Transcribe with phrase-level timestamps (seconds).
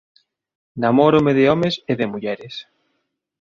[0.81, 2.55] Namórome de homes e de mulleres.